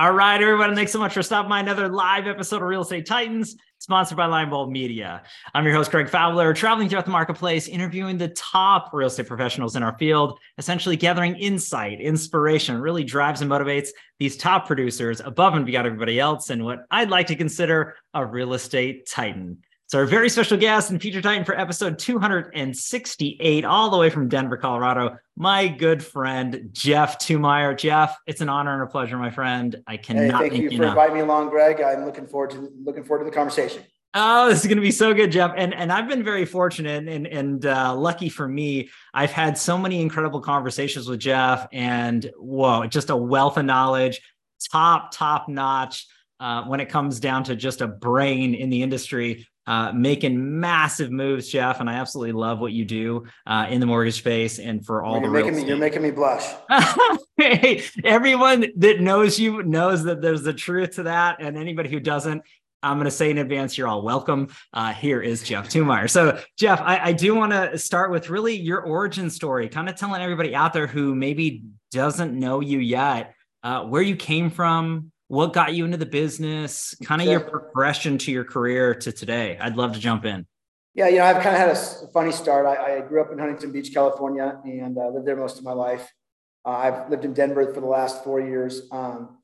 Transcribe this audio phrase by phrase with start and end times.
[0.00, 0.74] All right, everyone.
[0.74, 4.24] Thanks so much for stopping by another live episode of Real Estate Titans, sponsored by
[4.24, 5.22] Lion Bolt Media.
[5.52, 9.76] I'm your host, Greg Fowler, traveling throughout the marketplace, interviewing the top real estate professionals
[9.76, 15.52] in our field, essentially gathering insight, inspiration, really drives and motivates these top producers above
[15.52, 19.58] and beyond everybody else, and what I'd like to consider a real estate titan.
[19.90, 24.28] So, our very special guest and future titan for episode 268, all the way from
[24.28, 27.76] Denver, Colorado, my good friend Jeff Toomire.
[27.76, 29.82] Jeff, it's an honor and a pleasure, my friend.
[29.88, 31.80] I cannot hey, thank you for inviting me along, Greg.
[31.80, 33.82] I'm looking forward to looking forward to the conversation.
[34.14, 35.54] Oh, this is going to be so good, Jeff.
[35.56, 38.90] And and I've been very fortunate and and uh, lucky for me.
[39.12, 44.20] I've had so many incredible conversations with Jeff, and whoa, just a wealth of knowledge,
[44.70, 46.06] top top notch.
[46.38, 51.12] Uh, when it comes down to just a brain in the industry uh, making massive
[51.12, 54.84] moves, Jeff, and I absolutely love what you do uh, in the mortgage space and
[54.84, 56.44] for all you're the making me, you're making me blush.
[57.36, 62.00] hey, everyone that knows you knows that there's the truth to that, and anybody who
[62.00, 62.42] doesn't,
[62.82, 64.48] I'm going to say in advance, you're all welcome.
[64.72, 66.10] Uh, here is Jeff Toomire.
[66.10, 69.94] So, Jeff, I, I do want to start with really your origin story, kind of
[69.94, 75.12] telling everybody out there who maybe doesn't know you yet, uh, where you came from,
[75.30, 79.56] what got you into the business, kind of your progression to your career to today.
[79.60, 80.44] I'd love to jump in.
[80.92, 81.76] Yeah, you know, I've kind of had a
[82.12, 82.66] funny start.
[82.66, 85.70] I, I grew up in Huntington Beach, California, and uh, lived there most of my
[85.70, 86.12] life.
[86.64, 88.88] Uh, I've lived in Denver for the last four years.
[88.90, 89.38] Um,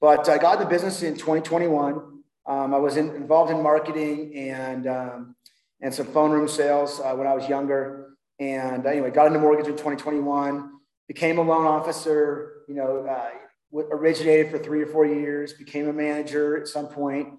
[0.00, 2.22] but I got in the business in 2021.
[2.46, 5.34] Um, I was in, involved in marketing and um,
[5.80, 8.14] and some phone room sales uh, when I was younger.
[8.38, 10.70] And anyway, got into mortgage in 2021.
[11.08, 12.62] Became a loan officer.
[12.68, 13.30] You know, uh,
[13.72, 17.34] originated for three or four years, became a manager at some point.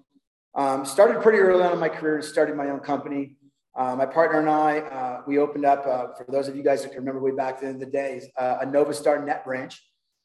[0.54, 3.36] Um, started pretty early on in my career, started my own company.
[3.76, 6.82] Uh, my partner and I, uh, we opened up, uh, for those of you guys
[6.82, 9.82] that can remember way back then the days, uh, a Novastar net branch.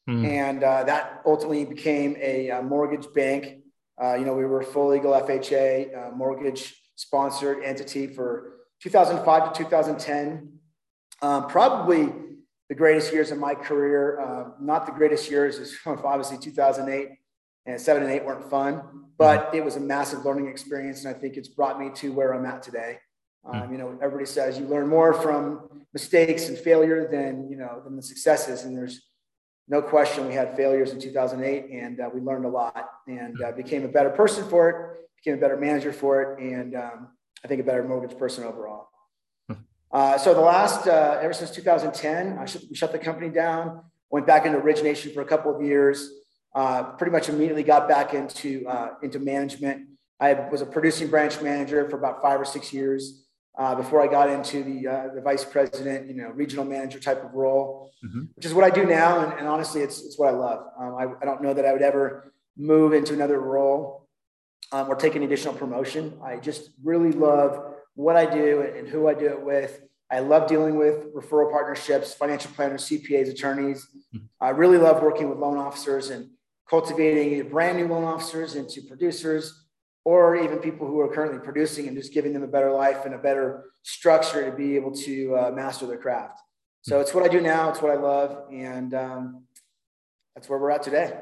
[0.08, 0.28] Mm.
[0.28, 3.58] And uh, that ultimately became a, uh, mortgage bank.
[4.00, 10.52] you know, we were a full legal FHA mortgage sponsored entity for 2005 to 2010.
[11.22, 12.12] Um, probably
[12.70, 14.20] the greatest years of my career.
[14.20, 17.10] Uh, not the greatest years is obviously 2008
[17.66, 18.80] and seven and eight weren't fun,
[19.18, 19.56] but mm-hmm.
[19.56, 21.04] it was a massive learning experience.
[21.04, 22.98] And I think it's brought me to where I'm at today.
[23.44, 23.72] Um, mm-hmm.
[23.72, 27.96] you know, everybody says you learn more from mistakes and failure than, you know, than
[27.96, 28.62] the successes.
[28.62, 29.02] And there's
[29.68, 33.50] no question we had failures in 2008 and uh, we learned a lot and uh,
[33.52, 34.76] became a better person for it,
[35.22, 36.38] became a better manager for it.
[36.38, 37.08] And um,
[37.44, 38.90] I think a better mortgage person overall.
[39.92, 43.82] Uh, so the last, uh, ever since 2010, I sh- we shut the company down,
[44.10, 46.10] went back into origination for a couple of years,
[46.54, 49.88] uh, pretty much immediately got back into, uh, into management.
[50.20, 53.24] I was a producing branch manager for about five or six years
[53.58, 57.24] uh, before I got into the, uh, the vice president, you know, regional manager type
[57.24, 58.24] of role, mm-hmm.
[58.34, 59.20] which is what I do now.
[59.20, 60.66] And, and honestly, it's, it's what I love.
[60.78, 64.08] Um, I, I, don't know that I would ever move into another role
[64.72, 66.18] um, or take an additional promotion.
[66.24, 67.69] I just really love
[68.00, 69.82] what I do and who I do it with.
[70.10, 73.86] I love dealing with referral partnerships, financial planners, CPAs, attorneys.
[74.14, 74.26] Mm-hmm.
[74.40, 76.30] I really love working with loan officers and
[76.68, 79.66] cultivating brand new loan officers into producers
[80.04, 83.14] or even people who are currently producing and just giving them a better life and
[83.14, 86.40] a better structure to be able to uh, master their craft.
[86.82, 87.02] So mm-hmm.
[87.02, 87.70] it's what I do now.
[87.70, 88.46] It's what I love.
[88.50, 89.44] And um,
[90.34, 91.12] that's where we're at today.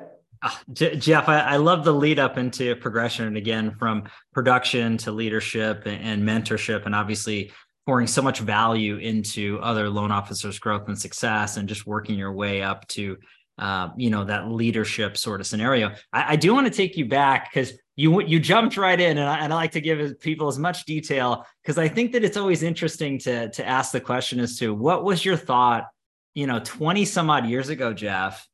[0.42, 5.12] Uh, Jeff, I, I, love the lead up into progression and again from production to
[5.12, 7.50] leadership and, and, mentorship, and obviously
[7.86, 12.32] pouring so much value into other loan officers' growth and success, and just working your
[12.32, 13.16] way up to
[13.58, 15.88] uh, you know that leadership sort of scenario.
[16.12, 19.28] I, I do want to take you back because you you jumped right in, and
[19.28, 22.36] I, and I like to give people as much detail because I think that it's
[22.36, 25.88] always interesting to to ask the question as to what was your thought,
[26.34, 28.46] you know, twenty some odd years ago, Jeff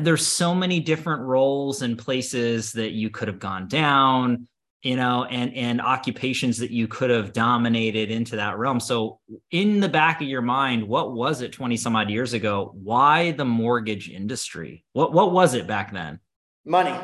[0.00, 4.48] there's so many different roles and places that you could have gone down
[4.82, 8.80] you know and and occupations that you could have dominated into that realm.
[8.80, 9.20] So
[9.50, 12.72] in the back of your mind what was it 20 some odd years ago?
[12.74, 14.84] Why the mortgage industry?
[14.92, 16.18] What what was it back then?
[16.64, 16.98] Money.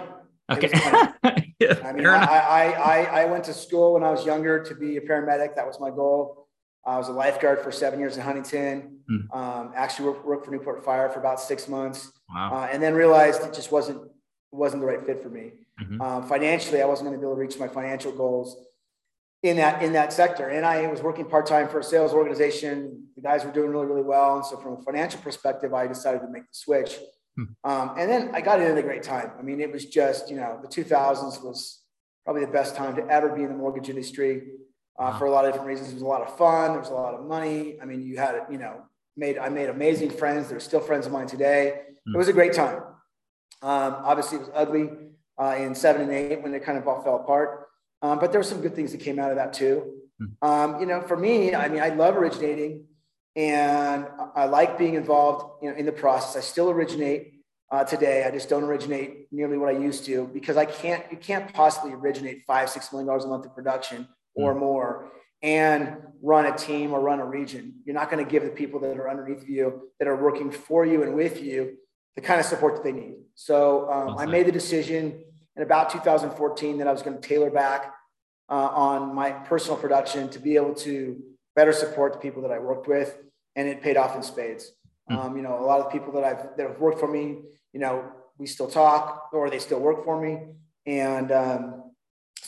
[0.51, 0.71] Okay.
[1.23, 1.55] money.
[1.85, 4.97] i mean I, I, I i went to school when i was younger to be
[4.97, 5.55] a paramedic.
[5.57, 6.48] That was my goal
[6.87, 9.01] I was a lifeguard for seven years in Huntington.
[9.11, 9.37] Mm.
[9.37, 12.51] Um, actually worked, worked, for Newport Fire for about six months, wow.
[12.55, 14.03] uh, and then realized it just wasn't
[14.51, 15.53] wasn't the right fit for me.
[15.81, 16.01] Mm-hmm.
[16.01, 18.57] Uh, financially, I wasn't going to be able to reach my financial goals
[19.43, 20.49] in that in that sector.
[20.49, 23.09] And I was working part time for a sales organization.
[23.17, 26.21] The guys were doing really really well, and so from a financial perspective, I decided
[26.21, 26.99] to make the switch.
[27.39, 27.49] Mm.
[27.65, 29.31] Um, and then I got in at a great time.
[29.39, 31.83] I mean, it was just you know the 2000s was
[32.25, 34.43] probably the best time to ever be in the mortgage industry
[34.99, 35.91] uh, for a lot of different reasons.
[35.91, 36.73] It was a lot of fun.
[36.73, 37.79] There was a lot of money.
[37.81, 38.83] I mean, you had, you know,
[39.17, 40.49] made, I made amazing friends.
[40.49, 41.81] They're still friends of mine today.
[42.09, 42.15] Mm.
[42.15, 42.83] It was a great time.
[43.63, 44.91] Um, obviously, it was ugly
[45.41, 47.69] uh, in seven and eight when it kind of all fell apart.
[48.03, 49.95] Um, but there were some good things that came out of that too.
[50.43, 52.87] Um, you know, for me, I mean, I love originating
[53.37, 56.37] and I like being involved you know, in the process.
[56.37, 57.35] I still originate
[57.71, 58.25] uh, today.
[58.25, 61.93] I just don't originate nearly what I used to because I can't, you can't possibly
[61.93, 64.61] originate five, $6 million a month of production or mm.
[64.61, 65.11] more
[65.43, 67.75] and run a team or run a region.
[67.85, 70.87] You're not going to give the people that are underneath you that are working for
[70.87, 71.77] you and with you
[72.17, 73.15] the kind of support that they need.
[73.35, 75.23] So um, I made the decision
[75.57, 77.95] in about 2014 that I was going to tailor back
[78.49, 81.21] uh, on my personal production to be able to
[81.55, 83.17] better support the people that I worked with,
[83.55, 84.73] and it paid off in spades.
[85.11, 85.21] Mm-hmm.
[85.21, 87.39] Um, you know, a lot of people that I've that have worked for me,
[87.73, 88.05] you know,
[88.39, 90.39] we still talk or they still work for me,
[90.87, 91.88] and um,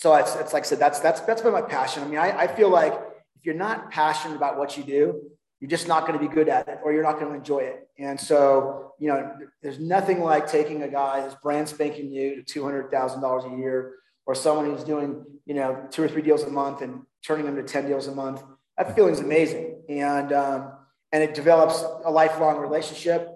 [0.01, 2.03] so it's, it's like I said, that's that's that's been my passion.
[2.03, 5.21] I mean, I, I feel like if you're not passionate about what you do,
[5.61, 7.59] you're just not going to be good at it or you're not going to enjoy
[7.59, 7.87] it.
[7.99, 9.31] And so, you know,
[9.63, 14.35] there's nothing like taking a guy that's brand spanking new to $200,000 a year or
[14.35, 17.63] someone who's doing, you know, two or three deals a month and turning them to
[17.63, 18.43] 10 deals a month.
[18.79, 19.83] That feeling is amazing.
[19.91, 20.73] And, um,
[21.13, 23.29] and it develops a lifelong relationship.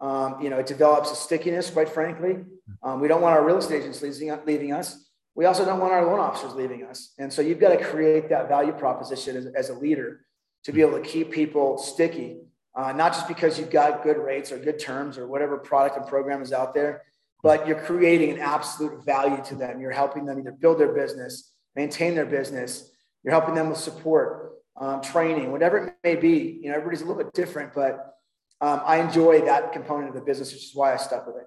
[0.00, 2.38] Um, you know, it develops a stickiness, quite frankly.
[2.82, 5.07] Um, we don't want our real estate agents leaving us.
[5.38, 7.14] We also don't want our loan officers leaving us.
[7.16, 10.22] And so you've got to create that value proposition as, as a leader
[10.64, 12.40] to be able to keep people sticky,
[12.74, 16.08] uh, not just because you've got good rates or good terms or whatever product and
[16.08, 17.04] program is out there,
[17.40, 19.80] but you're creating an absolute value to them.
[19.80, 22.90] You're helping them either build their business, maintain their business.
[23.22, 26.58] You're helping them with support, um, training, whatever it may be.
[26.60, 28.16] You know, everybody's a little bit different, but
[28.60, 31.46] um, I enjoy that component of the business, which is why I stuck with it.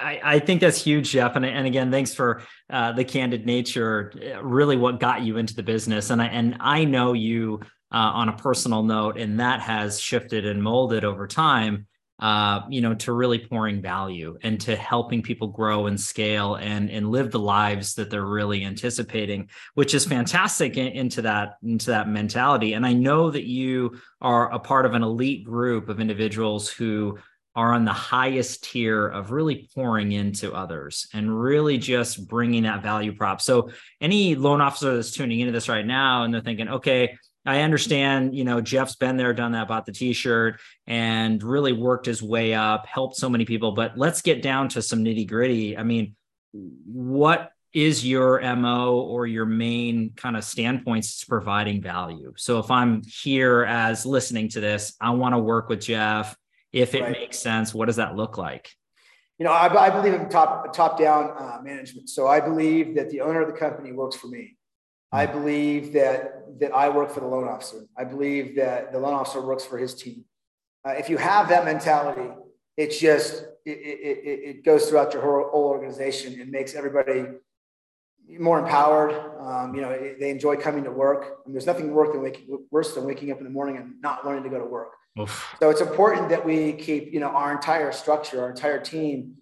[0.00, 1.36] I, I, think that's huge, Jeff.
[1.36, 4.12] And, and again, thanks for uh, the candid nature.
[4.42, 7.60] Really, what got you into the business, and I and I know you
[7.92, 11.86] uh, on a personal note, and that has shifted and molded over time.
[12.18, 16.88] Uh, you know, to really pouring value and to helping people grow and scale and
[16.88, 21.90] and live the lives that they're really anticipating, which is fantastic in, into that into
[21.90, 22.72] that mentality.
[22.72, 27.18] And I know that you are a part of an elite group of individuals who
[27.56, 32.82] are on the highest tier of really pouring into others and really just bringing that
[32.82, 33.40] value prop.
[33.40, 33.70] So
[34.00, 37.16] any loan officer that's tuning into this right now and they're thinking, okay,
[37.46, 42.04] I understand, you know, Jeff's been there, done that, bought the t-shirt and really worked
[42.06, 45.78] his way up, helped so many people, but let's get down to some nitty gritty.
[45.78, 46.14] I mean,
[46.52, 52.34] what is your MO or your main kind of standpoints providing value?
[52.36, 56.36] So if I'm here as listening to this, I want to work with Jeff.
[56.76, 57.12] If it right.
[57.12, 58.70] makes sense, what does that look like?
[59.38, 62.10] You know, I, I believe in top top down uh, management.
[62.10, 64.58] So I believe that the owner of the company works for me.
[65.10, 67.86] I believe that that I work for the loan officer.
[67.96, 70.26] I believe that the loan officer works for his team.
[70.86, 72.28] Uh, if you have that mentality,
[72.76, 77.24] it's just it, it, it goes throughout your whole, whole organization and makes everybody
[78.38, 79.12] more empowered.
[79.40, 79.90] Um, you know,
[80.20, 81.24] they enjoy coming to work.
[81.24, 84.00] I And there's nothing worse than, waking, worse than waking up in the morning and
[84.02, 84.92] not wanting to go to work.
[85.18, 85.54] Oof.
[85.60, 89.36] So it's important that we keep, you know, our entire structure, our entire team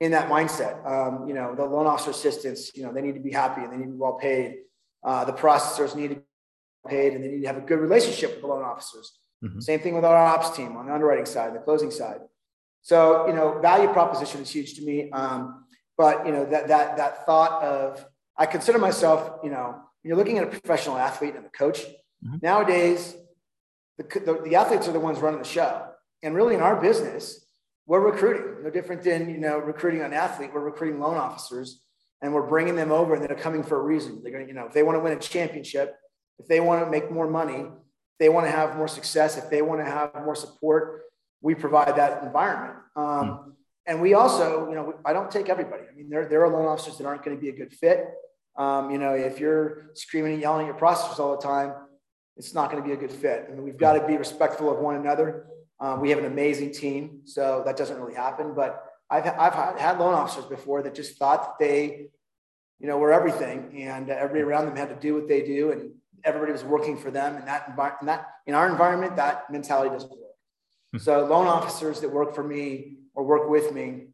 [0.00, 0.84] in that mindset.
[0.84, 3.72] Um, you know, the loan officer assistants, you know, they need to be happy and
[3.72, 4.56] they need to be well paid.
[5.04, 6.22] Uh, the processors need to be
[6.88, 9.18] paid and they need to have a good relationship with the loan officers.
[9.44, 9.60] Mm-hmm.
[9.60, 12.20] Same thing with our ops team on the underwriting side, the closing side.
[12.82, 15.10] So, you know, value proposition is huge to me.
[15.10, 15.64] Um,
[15.96, 18.04] but you know, that that that thought of
[18.36, 22.36] I consider myself, you know, you're looking at a professional athlete and a coach, mm-hmm.
[22.42, 23.14] nowadays
[24.00, 25.86] the, the, the athletes are the ones running the show.
[26.22, 27.44] And really in our business,
[27.86, 28.62] we're recruiting.
[28.62, 30.50] No different than, you know, recruiting an athlete.
[30.54, 31.82] We're recruiting loan officers
[32.22, 34.20] and we're bringing them over and they're coming for a reason.
[34.22, 35.96] They're going to, you know, if they want to win a championship,
[36.38, 39.50] if they want to make more money, if they want to have more success, if
[39.50, 41.02] they want to have more support,
[41.40, 42.76] we provide that environment.
[42.96, 43.50] Um, mm-hmm.
[43.86, 45.82] And we also, you know, I don't take everybody.
[45.90, 48.06] I mean, there, there are loan officers that aren't going to be a good fit.
[48.56, 51.72] Um, you know, if you're screaming and yelling at your processors all the time,
[52.36, 53.46] it's not going to be a good fit.
[53.48, 55.46] I mean, we've got to be respectful of one another.
[55.78, 58.54] Um, we have an amazing team, so that doesn't really happen.
[58.54, 62.08] But I've, I've had loan officers before that just thought that they,
[62.78, 65.90] you know, were everything, and everybody around them had to do what they do, and
[66.24, 67.36] everybody was working for them.
[67.36, 70.36] And that environment, that in our environment, that mentality doesn't work.
[70.92, 70.98] Hmm.
[70.98, 74.08] So loan officers that work for me or work with me,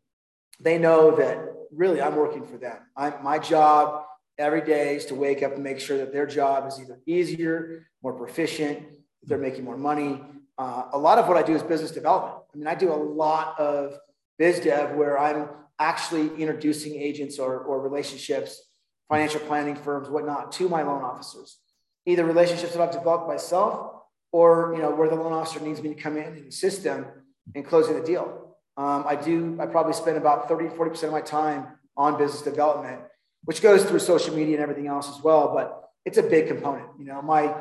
[0.61, 1.39] they know that
[1.73, 2.79] really I'm working for them.
[2.97, 4.05] I'm, my job
[4.39, 7.87] every day is to wake up and make sure that their job is either easier,
[8.03, 8.83] more proficient,
[9.23, 10.21] they're making more money.
[10.59, 12.45] Uh, a lot of what I do is business development.
[12.55, 13.99] I mean, I do a lot of
[14.39, 18.63] biz dev where I'm actually introducing agents or, or relationships,
[19.09, 21.59] financial planning firms, whatnot, to my loan officers.
[22.07, 23.93] Either relationships that I've developed myself
[24.33, 27.07] or you know where the loan officer needs me to come in and assist them
[27.55, 28.57] in closing the deal.
[28.77, 33.01] Um, I do, I probably spend about 30, 40% of my time on business development,
[33.47, 35.53] which goes through social media and everything else as well.
[35.55, 36.89] But it's a big component.
[36.99, 37.55] You know, my,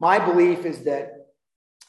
[0.00, 1.12] my belief is that,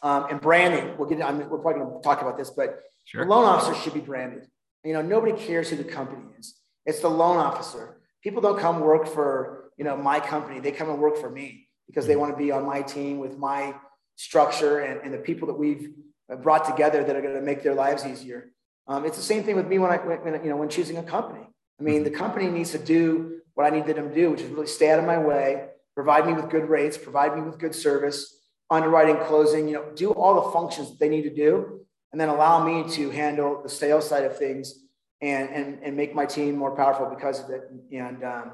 [0.02, 3.24] um, and branding, we'll get, I'm, we're probably going to talk about this, but sure.
[3.24, 4.46] the loan officer should be branded.
[4.84, 6.56] You know, nobody cares who the company is.
[6.86, 8.02] It's the loan officer.
[8.22, 10.60] People don't come work for, you know, my company.
[10.60, 12.22] They come and work for me because they mm-hmm.
[12.22, 13.76] want to be on my team with my
[14.16, 15.94] structure and, and the people that we've
[16.42, 18.52] brought together that are going to make their lives easier.
[18.88, 21.04] Um, it's the same thing with me when I, when, you know, when choosing a
[21.04, 21.46] company.
[21.80, 22.20] I mean, the mm-hmm.
[22.20, 25.00] company needs to do what I needed them to do, which is really stay out
[25.00, 29.68] of my way, provide me with good rates, provide me with good service, underwriting, closing,
[29.68, 31.82] you know, do all the functions that they need to do,
[32.12, 34.84] and then allow me to handle the sales side of things
[35.22, 37.62] and, and, and make my team more powerful because of it.
[37.92, 38.52] And um,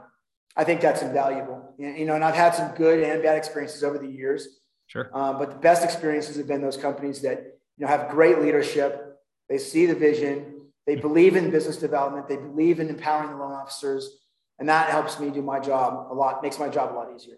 [0.56, 1.74] I think that's invaluable.
[1.78, 4.60] You know, and I've had some good and bad experiences over the years.
[4.88, 5.10] Sure.
[5.14, 7.40] Um, but the best experiences have been those companies that
[7.78, 9.18] you know have great leadership.
[9.48, 10.68] They see the vision.
[10.86, 12.28] They believe in business development.
[12.28, 14.10] They believe in empowering the loan officers,
[14.60, 16.42] and that helps me do my job a lot.
[16.44, 17.38] Makes my job a lot easier.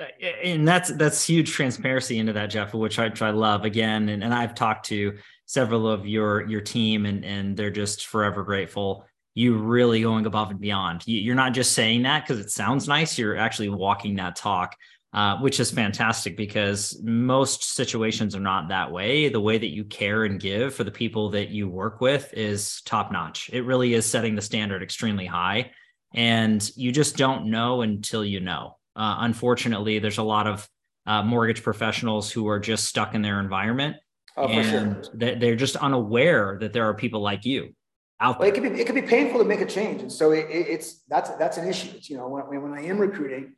[0.00, 0.04] Uh,
[0.42, 3.64] and that's that's huge transparency into that, Jeff, which I, which I love.
[3.64, 8.06] Again, and, and I've talked to several of your your team, and and they're just
[8.06, 11.02] forever grateful you really going above and beyond.
[11.06, 13.18] You're not just saying that because it sounds nice.
[13.18, 14.76] You're actually walking that talk,
[15.12, 19.28] uh, which is fantastic because most situations are not that way.
[19.30, 22.82] The way that you care and give for the people that you work with is
[22.82, 23.48] top notch.
[23.52, 25.70] It really is setting the standard extremely high.
[26.14, 28.76] And you just don't know until you know.
[28.94, 30.68] Uh, unfortunately, there's a lot of
[31.06, 33.96] uh, mortgage professionals who are just stuck in their environment.
[34.36, 35.36] Oh, and sure.
[35.36, 37.74] they're just unaware that there are people like you
[38.18, 38.48] out there.
[38.48, 40.48] Well, it could be it could be painful to make a change, and so it,
[40.48, 41.90] it, it's that's that's an issue.
[41.96, 43.54] It's, you know, when, when I am recruiting,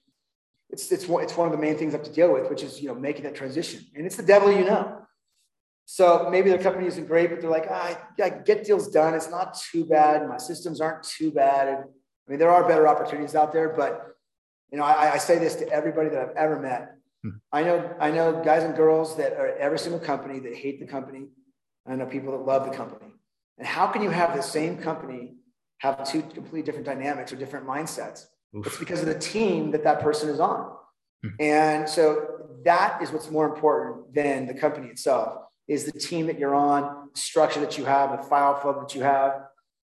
[0.71, 2.65] it's it's one, it's one of the main things I have to deal with, which
[2.65, 5.03] is you know making that transition, and it's the devil you know.
[5.87, 9.15] So maybe the company isn't great, but they're like, ah, I get deals done.
[9.15, 10.27] It's not too bad.
[10.27, 11.69] My systems aren't too bad.
[11.69, 11.85] And,
[12.27, 14.17] I mean, there are better opportunities out there, but
[14.71, 16.97] you know, I, I say this to everybody that I've ever met.
[17.23, 17.31] Hmm.
[17.53, 20.81] I know I know guys and girls that are at every single company that hate
[20.81, 21.27] the company.
[21.87, 23.11] I know people that love the company.
[23.59, 25.35] And how can you have the same company
[25.79, 28.25] have two completely different dynamics or different mindsets?
[28.57, 28.67] Oof.
[28.67, 30.73] It's because of the team that that person is on.
[31.23, 31.29] Hmm.
[31.41, 35.39] And so that is what's more important than the company itself
[35.69, 38.95] is the team that you're on, the structure that you have, the file flow that
[38.95, 39.44] you have.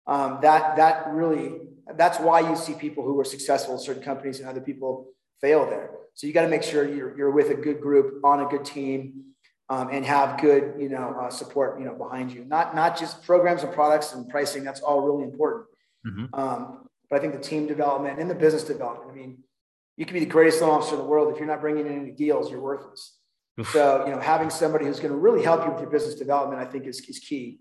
[0.08, 1.54] Um, that that really
[1.96, 5.08] that's why you see people who are successful in certain companies and other people
[5.42, 5.92] fail there.
[6.14, 8.64] So you got to make sure you're, you're with a good group on a good
[8.64, 9.26] team
[9.70, 12.46] um, and have good, you know, uh, support, you know, behind you.
[12.46, 14.64] Not not just programs and products and pricing.
[14.64, 15.66] That's all really important.
[16.08, 16.36] Mm-hmm.
[16.36, 19.12] Um, but I think the team development and the business development.
[19.12, 19.38] I mean,
[19.98, 22.02] you can be the greatest loan officer in the world if you're not bringing in
[22.02, 23.18] any deals, you're worthless.
[23.60, 23.70] Oof.
[23.72, 26.62] So you know, having somebody who's going to really help you with your business development,
[26.62, 27.60] I think, is is key.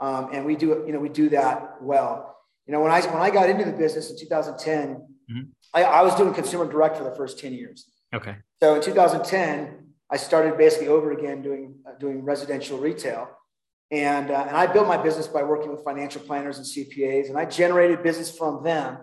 [0.00, 2.36] Um, and we do, you know, we do that well.
[2.66, 4.88] You know, when I when I got into the business in 2010,
[5.30, 5.40] mm-hmm.
[5.74, 7.86] I, I was doing consumer direct for the first 10 years.
[8.14, 8.36] Okay.
[8.62, 13.28] So in 2010, I started basically over again doing uh, doing residential retail,
[13.90, 17.38] and uh, and I built my business by working with financial planners and CPAs, and
[17.38, 18.98] I generated business from them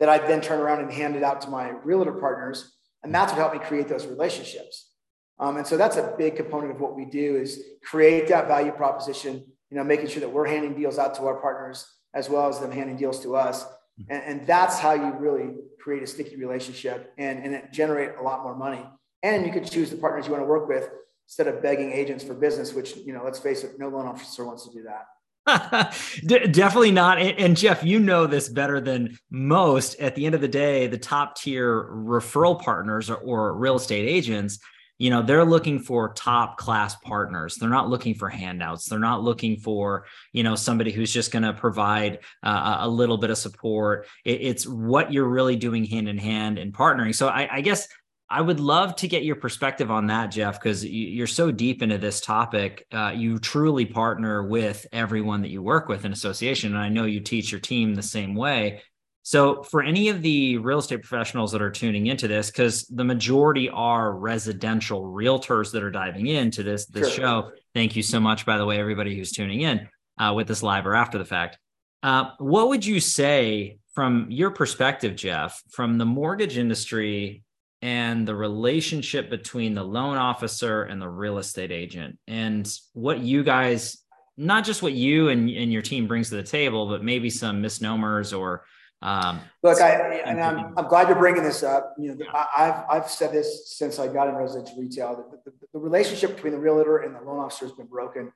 [0.00, 3.38] that I then turned around and handed out to my realtor partners, and that's what
[3.38, 4.90] helped me create those relationships.
[5.38, 8.72] Um, and so that's a big component of what we do is create that value
[8.72, 9.44] proposition.
[9.74, 12.60] You know, making sure that we're handing deals out to our partners as well as
[12.60, 13.64] them handing deals to us.
[13.64, 14.12] Mm-hmm.
[14.12, 15.50] And, and that's how you really
[15.80, 18.86] create a sticky relationship and, and generate a lot more money.
[19.24, 20.88] And you could choose the partners you want to work with
[21.26, 24.44] instead of begging agents for business, which, you know, let's face it, no loan officer
[24.44, 25.06] wants to do that.
[26.24, 27.18] Definitely not.
[27.18, 29.98] And Jeff, you know this better than most.
[29.98, 34.08] At the end of the day, the top tier referral partners or, or, real estate
[34.08, 34.60] agents,
[34.98, 37.56] you know, they're looking for top class partners.
[37.56, 38.88] They're not looking for handouts.
[38.88, 43.18] They're not looking for, you know, somebody who's just going to provide uh, a little
[43.18, 44.06] bit of support.
[44.24, 47.14] It, it's what you're really doing hand in hand and partnering.
[47.14, 47.88] So I, I guess
[48.30, 51.98] I would love to get your perspective on that, Jeff, because you're so deep into
[51.98, 52.86] this topic.
[52.90, 56.74] Uh, you truly partner with everyone that you work with in association.
[56.74, 58.82] And I know you teach your team the same way.
[59.26, 63.04] So, for any of the real estate professionals that are tuning into this, because the
[63.04, 67.24] majority are residential realtors that are diving into this this sure.
[67.24, 67.50] show.
[67.72, 69.88] Thank you so much, by the way, everybody who's tuning in
[70.18, 71.58] uh, with this live or after the fact.
[72.02, 77.44] Uh, what would you say from your perspective, Jeff, from the mortgage industry
[77.80, 83.42] and the relationship between the loan officer and the real estate agent and what you
[83.42, 83.98] guys
[84.36, 87.60] not just what you and, and your team brings to the table but maybe some
[87.60, 88.64] misnomers or
[89.04, 92.86] um, look i and I'm, I'm glad you're bringing this up you know I, have
[92.90, 96.58] I've said this since i got in residential retail the, the, the relationship between the
[96.58, 98.32] realtor and the loan officer has been broken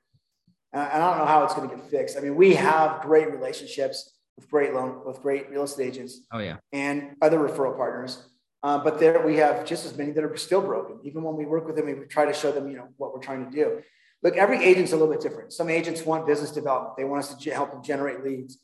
[0.73, 2.17] and I don't know how it's going to get fixed.
[2.17, 6.21] I mean, we have great relationships with great loan with great real estate agents.
[6.33, 8.25] Oh yeah, and other referral partners.
[8.63, 10.99] Uh, but there we have just as many that are still broken.
[11.05, 13.21] Even when we work with them, we try to show them, you know, what we're
[13.21, 13.81] trying to do.
[14.23, 15.53] Look, every agent's a little bit different.
[15.53, 18.59] Some agents want business development; they want us to help them generate leads.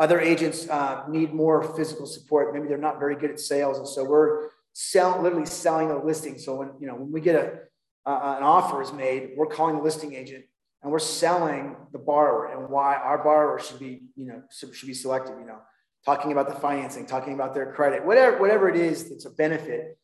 [0.00, 2.54] Other agents uh, need more physical support.
[2.54, 6.38] Maybe they're not very good at sales, and so we're sell, literally selling a listing.
[6.38, 9.76] So when you know when we get a uh, an offer is made, we're calling
[9.76, 10.44] the listing agent
[10.82, 14.94] and we're selling the borrower and why our borrower should be, you know, should be
[14.94, 15.34] selected.
[15.38, 15.58] You know,
[16.04, 19.98] talking about the financing, talking about their credit, whatever whatever it is that's a benefit.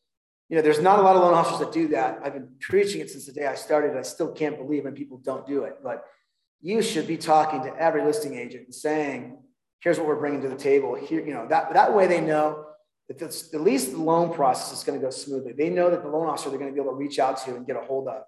[0.49, 2.19] You know, there's not a lot of loan officers that do that.
[2.23, 3.97] I've been preaching it since the day I started.
[3.97, 6.05] I still can't believe when people don't do it, but
[6.61, 9.39] you should be talking to every listing agent and saying,
[9.81, 10.95] here's what we're bringing to the table.
[10.95, 12.65] Here, you know, that, that way they know
[13.07, 15.53] that the, at least the loan process is going to go smoothly.
[15.53, 17.55] They know that the loan officer they're going to be able to reach out to
[17.55, 18.23] and get a hold of.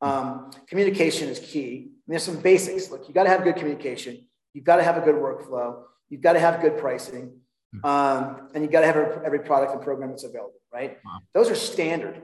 [0.00, 1.92] Um, communication is key.
[2.06, 2.90] And there's some basics.
[2.90, 4.26] Look, you got to have good communication.
[4.52, 5.84] You've got to have a good workflow.
[6.08, 7.38] You've got to have good pricing.
[7.72, 7.86] Hmm.
[7.86, 10.98] Um, and you got to have every, every, product and program that's available, right?
[11.04, 11.20] Wow.
[11.32, 12.22] Those are standard.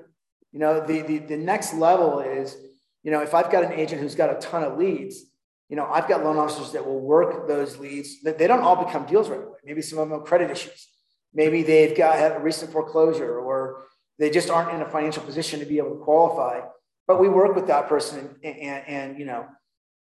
[0.53, 2.57] You know, the, the, the next level is,
[3.03, 5.25] you know, if I've got an agent who's got a ton of leads,
[5.69, 8.23] you know, I've got loan officers that will work those leads.
[8.23, 9.59] They don't all become deals right away.
[9.65, 10.89] Maybe some of them have credit issues.
[11.35, 13.85] Maybe they've got a recent foreclosure or
[14.19, 16.61] they just aren't in a financial position to be able to qualify.
[17.07, 19.47] But we work with that person and, and, and you know,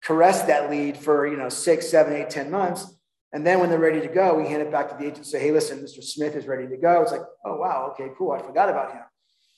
[0.02, 2.94] caress that lead for, you know, six, seven, eight, ten months.
[3.32, 5.26] And then when they're ready to go, we hand it back to the agent and
[5.26, 6.02] say, hey, listen, Mr.
[6.02, 7.02] Smith is ready to go.
[7.02, 8.32] It's like, oh, wow, okay, cool.
[8.32, 9.02] I forgot about him.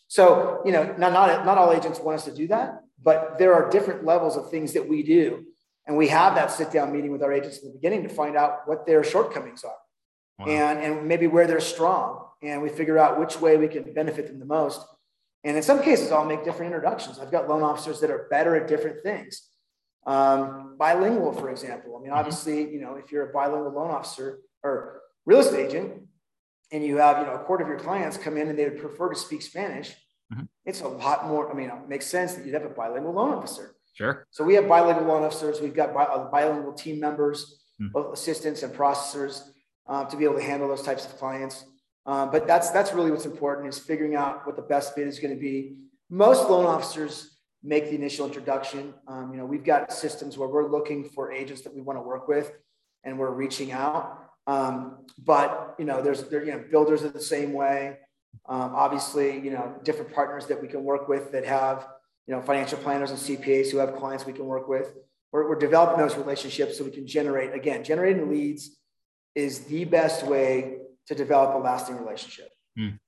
[0.08, 3.54] So, you know, not, not, not all agents want us to do that, but there
[3.54, 5.46] are different levels of things that we do.
[5.86, 8.36] And we have that sit down meeting with our agents in the beginning to find
[8.36, 9.74] out what their shortcomings are
[10.38, 10.46] wow.
[10.46, 12.26] and, and maybe where they're strong.
[12.42, 14.80] And we figure out which way we can benefit them the most.
[15.44, 17.18] And in some cases, I'll make different introductions.
[17.18, 19.48] I've got loan officers that are better at different things.
[20.06, 21.96] Um, bilingual, for example.
[21.96, 22.18] I mean, mm-hmm.
[22.18, 26.02] obviously, you know, if you're a bilingual loan officer or real estate agent,
[26.72, 28.80] and you have, you know, a quarter of your clients come in and they would
[28.80, 29.90] prefer to speak Spanish,
[30.32, 30.44] mm-hmm.
[30.64, 31.50] it's a lot more.
[31.50, 33.74] I mean, it makes sense that you'd have a bilingual loan officer.
[33.92, 34.26] Sure.
[34.30, 35.60] So we have bilingual loan officers.
[35.60, 37.92] We've got uh, bilingual team members, mm-hmm.
[37.92, 39.42] both assistants and processors,
[39.86, 41.64] uh, to be able to handle those types of clients.
[42.06, 45.18] Um, but that's that's really what's important is figuring out what the best fit is
[45.18, 45.76] going to be.
[46.10, 48.92] Most loan officers make the initial introduction.
[49.06, 52.02] Um, you know, we've got systems where we're looking for agents that we want to
[52.02, 52.50] work with,
[53.04, 54.18] and we're reaching out.
[54.46, 57.98] Um, but you know, there's there, you know builders are the same way.
[58.48, 61.86] Um, obviously, you know, different partners that we can work with that have
[62.26, 64.94] you know financial planners and CPAs who have clients we can work with.
[65.32, 68.76] We're, we're developing those relationships so we can generate again generating leads
[69.34, 72.50] is the best way to develop a lasting relationship.
[72.78, 72.98] Mm.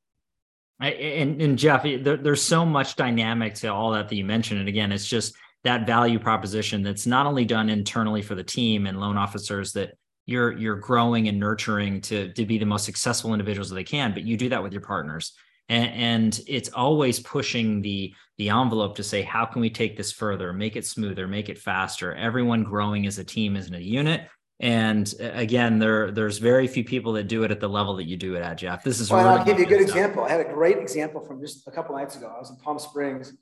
[0.80, 4.60] I, and, and Jeff, there, there's so much dynamic to all that that you mentioned.
[4.60, 8.86] And again, it's just that value proposition that's not only done internally for the team
[8.86, 9.96] and loan officers that
[10.26, 14.12] you're you're growing and nurturing to to be the most successful individuals that they can,
[14.12, 15.34] but you do that with your partners.
[15.68, 20.10] And, and it's always pushing the the envelope to say, how can we take this
[20.10, 22.14] further, make it smoother, make it faster?
[22.14, 24.28] Everyone growing as a team, as a unit,
[24.60, 28.04] and uh, again, there there's very few people that do it at the level that
[28.04, 28.84] you do it at, Jeff.
[28.84, 29.10] This is.
[29.10, 29.96] Well, really I'll give you a good stuff.
[29.96, 30.24] example.
[30.24, 32.32] I had a great example from just a couple nights ago.
[32.34, 33.32] I was in Palm Springs,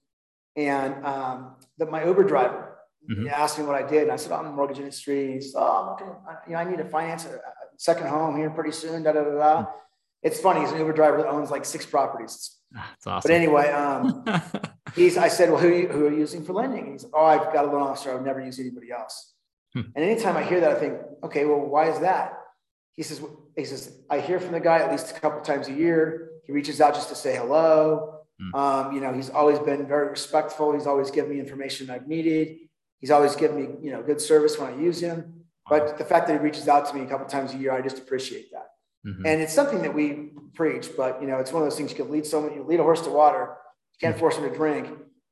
[0.56, 2.78] and um, the, my Uber driver
[3.10, 3.28] mm-hmm.
[3.28, 5.82] asked me what I did, and I said, oh, "I'm in the mortgage industry." "Oh,
[5.82, 6.06] I'm looking,
[6.46, 7.40] you know, I need to finance a, a
[7.76, 9.56] second home here pretty soon." Da da da da.
[9.62, 9.70] Mm-hmm.
[10.22, 10.60] It's funny.
[10.60, 12.56] He's an Uber driver that owns like six properties.
[12.72, 13.28] That's awesome.
[13.28, 14.24] But anyway, um,
[14.94, 15.16] he's.
[15.16, 17.24] I said, "Well, who are you, who are you using for lending?" And he's, "Oh,
[17.24, 18.12] I've got a loan officer.
[18.12, 19.32] I would never use anybody else."
[19.74, 19.80] Hmm.
[19.94, 22.38] And anytime I hear that, I think, okay, well, why is that?
[22.92, 23.22] He says,
[23.56, 26.30] he says, I hear from the guy at least a couple times a year.
[26.44, 28.20] He reaches out just to say hello.
[28.40, 28.54] Hmm.
[28.54, 30.72] Um, you know, he's always been very respectful.
[30.72, 32.58] He's always given me information I've needed.
[32.98, 35.44] He's always given me, you know, good service when I use him.
[35.68, 37.80] But the fact that he reaches out to me a couple times a year, I
[37.80, 38.66] just appreciate that.
[39.06, 39.26] Mm-hmm.
[39.26, 41.96] And it's something that we preach, but you know, it's one of those things you
[41.96, 43.56] can lead someone, you lead a horse to water,
[43.92, 44.20] you can't hmm.
[44.20, 44.88] force him to drink.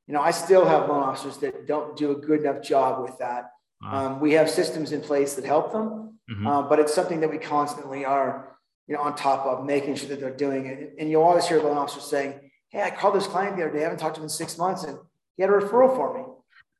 [0.07, 3.17] You know, I still have loan officers that don't do a good enough job with
[3.19, 3.51] that.
[3.85, 6.45] Um, we have systems in place that help them, mm-hmm.
[6.45, 8.57] uh, but it's something that we constantly are,
[8.87, 10.95] you know, on top of making sure that they're doing it.
[10.99, 13.79] And you'll always hear loan officers saying, "Hey, I called this client the other day.
[13.79, 14.99] I haven't talked to him in six months, and
[15.35, 16.25] he had a referral for me.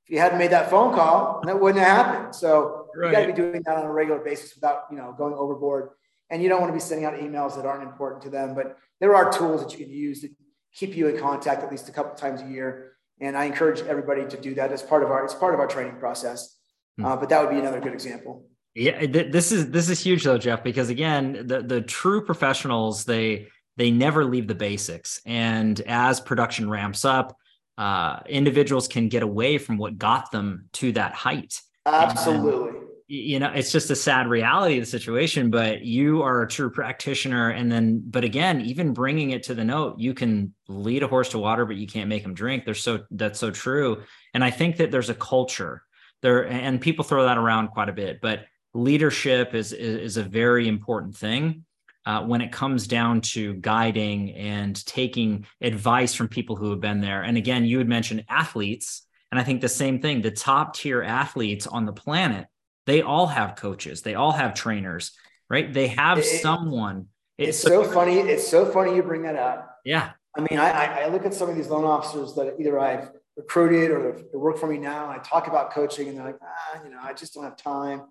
[0.05, 2.35] If you hadn't made that phone call, that wouldn't have happened.
[2.35, 3.07] So right.
[3.07, 5.89] you got to be doing that on a regular basis without, you know, going overboard.
[6.31, 8.55] And you don't want to be sending out emails that aren't important to them.
[8.55, 10.29] But there are tools that you can use to
[10.73, 12.93] keep you in contact at least a couple times a year.
[13.19, 15.67] And I encourage everybody to do that as part of our it's part of our
[15.67, 16.57] training process.
[16.97, 17.05] Hmm.
[17.05, 18.45] Uh, but that would be another good example.
[18.73, 23.47] Yeah, this is this is huge though, Jeff, because again, the the true professionals they
[23.75, 27.37] they never leave the basics, and as production ramps up,
[27.77, 31.59] uh, individuals can get away from what got them to that height.
[31.85, 32.69] Absolutely.
[32.69, 36.47] And, you know, it's just a sad reality of the situation, but you are a
[36.47, 37.49] true practitioner.
[37.49, 41.27] And then, but again, even bringing it to the note, you can lead a horse
[41.29, 42.63] to water, but you can't make him drink.
[42.63, 44.03] There's so that's so true.
[44.33, 45.83] And I think that there's a culture
[46.21, 50.23] there, and people throw that around quite a bit, but leadership is is, is a
[50.23, 51.65] very important thing.
[52.05, 56.99] Uh, when it comes down to guiding and taking advice from people who have been
[56.99, 57.21] there.
[57.21, 61.03] And again, you had mentioned athletes, and I think the same thing the top tier
[61.03, 62.47] athletes on the planet,
[62.85, 65.11] they all have coaches, they all have trainers,
[65.49, 65.71] right?
[65.71, 67.07] They have it, someone.
[67.37, 68.19] It's, it's so, so funny.
[68.19, 69.79] It's so funny you bring that up.
[69.83, 70.11] Yeah.
[70.35, 73.91] I mean, I, I look at some of these loan officers that either I've recruited
[73.91, 75.09] or they work for me now.
[75.09, 77.57] And I talk about coaching and they're like, ah, you know, I just don't have
[77.57, 78.03] time.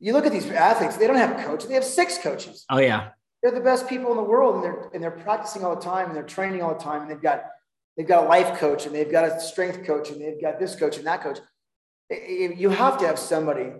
[0.00, 2.64] You look at these athletes, they don't have coaches, they have six coaches.
[2.70, 3.10] Oh, yeah.
[3.42, 6.08] They're the best people in the world and they're and they're practicing all the time
[6.08, 7.44] and they're training all the time and they've got
[7.96, 10.74] they've got a life coach and they've got a strength coach and they've got this
[10.74, 11.38] coach and that coach.
[12.10, 13.70] You have to have somebody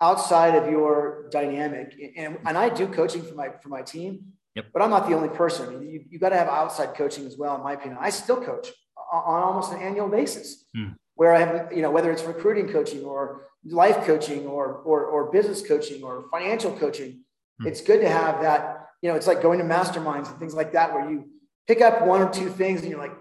[0.00, 1.94] outside of your dynamic.
[2.16, 4.66] And, and I do coaching for my for my team, yep.
[4.72, 5.68] but I'm not the only person.
[5.68, 7.98] I mean, you, you got to have outside coaching as well, in my opinion.
[8.00, 8.68] I still coach
[9.12, 10.64] on almost an annual basis.
[10.74, 10.90] Hmm.
[11.16, 15.30] Where I have, you know, whether it's recruiting coaching or life coaching or or, or
[15.30, 17.20] business coaching or financial coaching,
[17.60, 17.68] hmm.
[17.68, 18.88] it's good to have that.
[19.02, 21.28] You know, it's like going to masterminds and things like that, where you
[21.66, 23.14] pick up one or two things and you're like,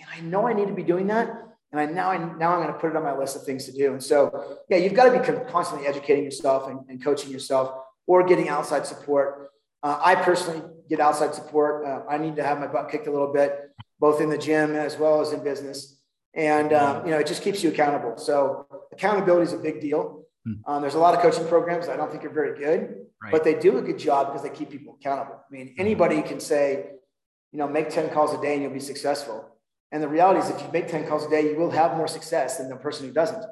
[0.00, 1.45] and I know I need to be doing that.
[1.72, 3.64] And I now I now I'm going to put it on my list of things
[3.66, 3.92] to do.
[3.92, 7.74] And so, yeah, you've got to be constantly educating yourself and, and coaching yourself,
[8.06, 9.50] or getting outside support.
[9.82, 11.84] Uh, I personally get outside support.
[11.84, 14.74] Uh, I need to have my butt kicked a little bit, both in the gym
[14.74, 16.00] as well as in business.
[16.34, 18.16] And um, you know, it just keeps you accountable.
[18.18, 20.24] So accountability is a big deal.
[20.44, 20.52] Hmm.
[20.66, 23.32] Um, there's a lot of coaching programs I don't think are very good, right.
[23.32, 25.36] but they do a good job because they keep people accountable.
[25.36, 26.86] I mean, anybody can say,
[27.52, 29.55] you know, make 10 calls a day and you'll be successful.
[29.92, 32.08] And the reality is, if you make 10 calls a day, you will have more
[32.08, 33.44] success than the person who doesn't.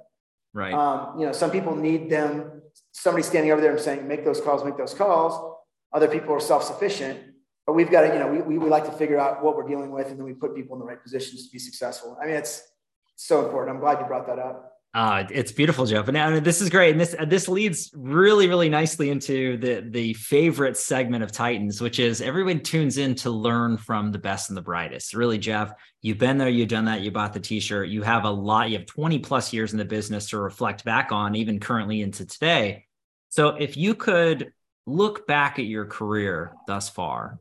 [0.52, 0.74] Right.
[0.74, 4.40] Um, you know, some people need them, somebody standing over there and saying, make those
[4.40, 5.56] calls, make those calls.
[5.92, 7.20] Other people are self sufficient.
[7.66, 9.90] But we've got to, you know, we, we like to figure out what we're dealing
[9.90, 12.18] with and then we put people in the right positions to be successful.
[12.20, 12.62] I mean, it's
[13.16, 13.74] so important.
[13.74, 14.73] I'm glad you brought that up.
[14.94, 16.06] Uh, it's beautiful, Jeff.
[16.06, 16.92] And now this is great.
[16.92, 21.98] And this this leads really, really nicely into the the favorite segment of Titans, which
[21.98, 25.12] is everyone tunes in to learn from the best and the brightest.
[25.12, 28.30] Really, Jeff, you've been there, you've done that, you bought the t-shirt, you have a
[28.30, 32.00] lot, you have 20 plus years in the business to reflect back on, even currently
[32.00, 32.86] into today.
[33.30, 34.52] So if you could
[34.86, 37.40] look back at your career thus far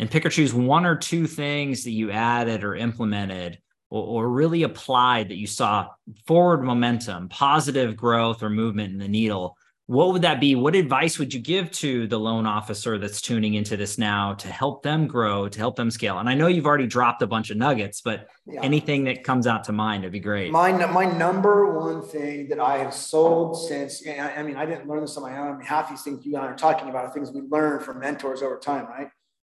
[0.00, 4.28] and pick or choose one or two things that you added or implemented or, or
[4.28, 5.88] really applied that you saw
[6.26, 9.56] forward momentum, positive growth or movement in the needle,
[9.90, 10.54] what would that be?
[10.54, 14.46] What advice would you give to the loan officer that's tuning into this now to
[14.46, 16.18] help them grow, to help them scale?
[16.18, 18.60] And I know you've already dropped a bunch of nuggets, but yeah.
[18.62, 20.52] anything that comes out to mind would be great.
[20.52, 25.00] My, my number one thing that I have sold since, I mean, I didn't learn
[25.00, 25.54] this on my own.
[25.54, 27.80] I mean, half these things you and I are talking about are things we learn
[27.80, 29.08] from mentors over time, right?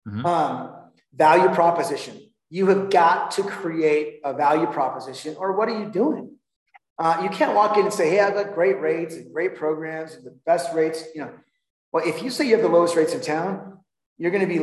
[0.08, 0.24] Mm-hmm.
[0.24, 0.74] Um,
[1.12, 2.31] value proposition.
[2.52, 6.36] You have got to create a value proposition, or what are you doing?
[6.98, 10.12] Uh, you can't walk in and say, "Hey, I've got great rates and great programs
[10.12, 11.32] and the best rates." You know,
[11.92, 13.78] well, if you say you have the lowest rates in town,
[14.18, 14.60] you're going to be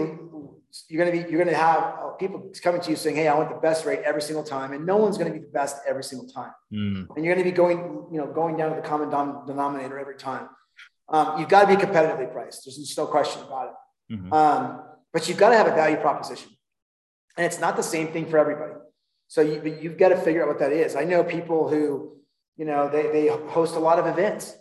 [0.88, 3.28] you're going to be you're going to have uh, people coming to you saying, "Hey,
[3.28, 5.52] I want the best rate every single time," and no one's going to be the
[5.52, 6.54] best every single time.
[6.71, 7.08] Mm.
[7.15, 7.80] And you're going to be going,
[8.12, 9.10] you know, going down to the common
[9.47, 10.47] denominator every time.
[11.10, 12.65] Um, you've got to be competitively priced.
[12.65, 14.13] There's just no question about it.
[14.13, 14.32] Mm-hmm.
[14.32, 16.52] Um, but you've got to have a value proposition.
[17.39, 18.73] And it's not the same thing for everybody.
[19.30, 20.93] So you, you've got to figure out what that is.
[20.93, 22.17] I know people who,
[22.58, 24.54] you know, they, they host a lot of events.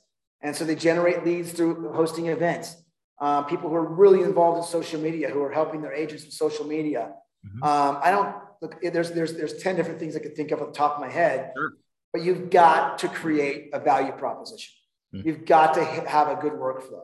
[0.42, 2.76] And so they generate leads through hosting events.
[3.20, 6.34] Um, people who are really involved in social media, who are helping their agents with
[6.34, 7.14] social media.
[7.44, 7.64] Mm-hmm.
[7.64, 10.68] Um, I don't look, there's, there's, there's 10 different things I could think of at
[10.68, 11.72] the top of my head, sure.
[12.12, 14.72] but you've got to create a value proposition.
[15.12, 15.26] Mm-hmm.
[15.26, 17.02] You've got to have a good workflow.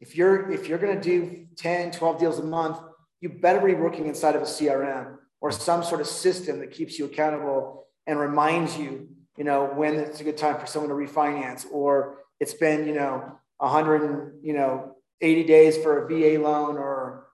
[0.00, 2.78] If you're, if you're going to do 10, 12 deals a month,
[3.20, 6.98] you better be working inside of a CRM or some sort of system that keeps
[6.98, 10.94] you accountable and reminds you, you know, when it's a good time for someone to
[10.94, 16.76] refinance, or it's been, you know, 100, you know, 80 days for a VA loan
[16.76, 17.26] or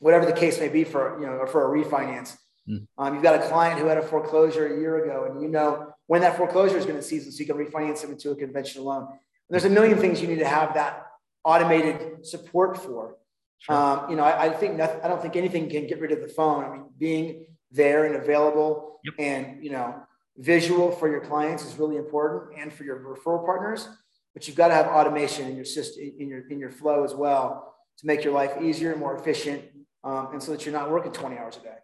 [0.00, 2.36] whatever the case may be for, you know, or for a refinance.
[2.68, 2.86] Mm.
[2.96, 5.92] Um, you've got a client who had a foreclosure a year ago, and you know
[6.06, 8.86] when that foreclosure is going to cease, so you can refinance them into a conventional
[8.86, 9.02] loan.
[9.02, 9.10] And
[9.50, 11.06] there's a million things you need to have that
[11.44, 13.16] automated support for.
[13.64, 13.74] Sure.
[13.74, 16.20] Um, you know, I, I think nothing, I don't think anything can get rid of
[16.20, 16.64] the phone.
[16.64, 19.14] I mean, being there and available yep.
[19.18, 20.02] and you know
[20.36, 23.88] visual for your clients is really important and for your referral partners.
[24.34, 27.14] But you've got to have automation in your system, in your in your flow as
[27.14, 29.62] well, to make your life easier and more efficient,
[30.02, 31.76] um, and so that you're not working 20 hours a day.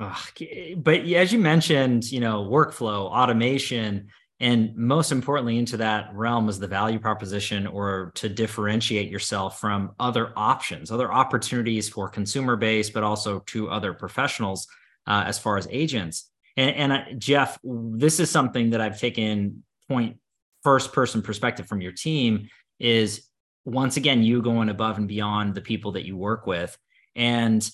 [0.00, 6.48] Ugh, but as you mentioned, you know, workflow, automation, And most importantly, into that realm
[6.48, 12.54] is the value proposition or to differentiate yourself from other options, other opportunities for consumer
[12.56, 14.66] base, but also to other professionals
[15.06, 16.30] uh, as far as agents.
[16.56, 20.18] And, and uh, Jeff, this is something that I've taken point
[20.62, 23.26] first person perspective from your team is
[23.64, 26.76] once again, you going above and beyond the people that you work with.
[27.14, 27.68] And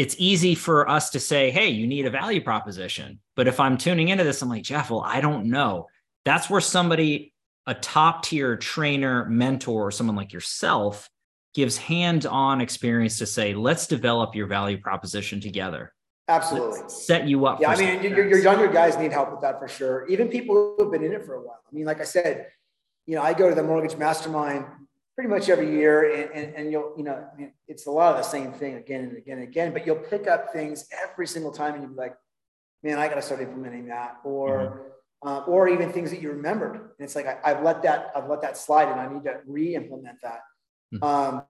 [0.00, 3.20] it's easy for us to say, hey, you need a value proposition.
[3.36, 5.88] But if I'm tuning into this, I'm like, Jeff, well, I don't know.
[6.24, 7.34] That's where somebody,
[7.66, 11.10] a top tier trainer, mentor, or someone like yourself
[11.52, 15.92] gives hands on experience to say, let's develop your value proposition together.
[16.28, 16.80] Absolutely.
[16.80, 17.60] Let's set you up.
[17.60, 17.68] Yeah.
[17.68, 20.08] I mean, your, your younger guys need help with that for sure.
[20.08, 21.60] Even people who have been in it for a while.
[21.70, 22.46] I mean, like I said,
[23.04, 24.64] you know, I go to the mortgage mastermind
[25.20, 27.22] pretty much every year and, and, and you'll, you know,
[27.68, 30.26] it's a lot of the same thing again and again and again, but you'll pick
[30.26, 32.16] up things every single time and you'll be like,
[32.82, 34.16] man, I got to start implementing that.
[34.24, 34.80] Or,
[35.22, 35.28] mm-hmm.
[35.28, 36.74] uh, or even things that you remembered.
[36.74, 39.40] And it's like, I, have let that, I've let that slide and I need to
[39.46, 40.40] re-implement that.
[40.94, 41.04] Mm-hmm.
[41.04, 41.42] Um,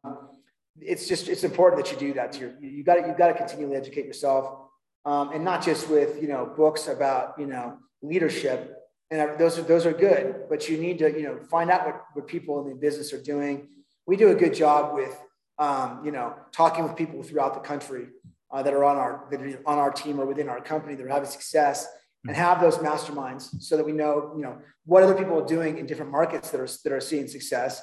[0.80, 3.28] it's just, it's important that you do that to your, you got to, you got
[3.28, 4.66] to continually educate yourself.
[5.04, 8.79] Um, and not just with, you know, books about, you know, leadership,
[9.10, 12.04] and those are those are good but you need to you know find out what,
[12.14, 13.68] what people in the business are doing.
[14.06, 15.16] We do a good job with
[15.58, 18.08] um, you know talking with people throughout the country
[18.50, 21.04] uh, that are on our that are on our team or within our company that
[21.04, 21.86] are having success
[22.26, 25.78] and have those masterminds so that we know you know what other people are doing
[25.78, 27.82] in different markets that are that are seeing success.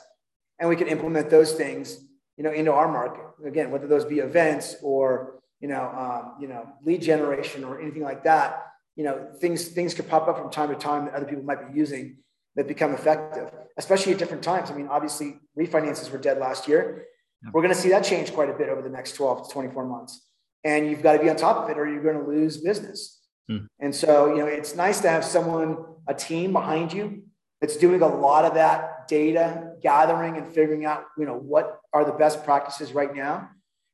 [0.59, 1.97] And we can implement those things
[2.37, 3.23] you know into our market.
[3.45, 8.03] Again whether those be events or you know um, you know lead generation or anything
[8.03, 8.63] like that
[8.97, 11.71] you know, things things could pop up from time to time that other people might
[11.71, 12.17] be using
[12.55, 14.71] that become effective, especially at different times.
[14.71, 17.05] I mean, obviously, refinances were dead last year.
[17.43, 17.51] Yeah.
[17.53, 19.85] We're going to see that change quite a bit over the next 12 to 24
[19.85, 20.27] months.
[20.63, 23.21] And you've got to be on top of it or you're going to lose business.
[23.47, 23.67] Hmm.
[23.79, 27.23] And so, you know, it's nice to have someone, a team behind you
[27.61, 32.03] that's doing a lot of that data gathering and figuring out, you know, what are
[32.03, 33.49] the best practices right now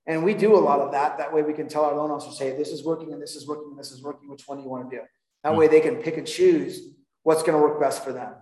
[0.05, 1.17] and we do a lot of that.
[1.17, 3.47] That way we can tell our loan officers, hey, this is working and this is
[3.47, 4.29] working and this is working.
[4.29, 5.01] Which one do you want to do?
[5.43, 5.59] That hmm.
[5.59, 6.89] way they can pick and choose
[7.23, 8.33] what's going to work best for them.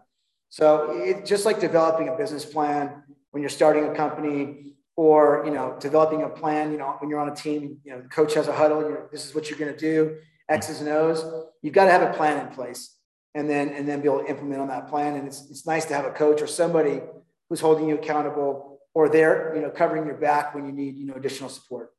[0.50, 5.52] So it's just like developing a business plan when you're starting a company or, you
[5.52, 8.34] know, developing a plan, you know, when you're on a team, you know, the coach
[8.34, 10.18] has a huddle, you're, this is what you're going to do,
[10.50, 11.24] X's and O's.
[11.62, 12.98] You've got to have a plan in place
[13.34, 15.16] and then, and then be able to implement on that plan.
[15.16, 17.02] And it's, it's nice to have a coach or somebody
[17.50, 21.06] who's holding you accountable or they're you know covering your back when you need you
[21.06, 21.92] know additional support